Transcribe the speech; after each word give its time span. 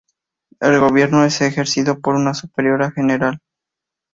El 0.59 0.79
gobierno 0.79 1.23
es 1.25 1.41
ejercido 1.41 1.99
por 1.99 2.15
una 2.15 2.33
superiora 2.33 2.89
general. 2.89 3.37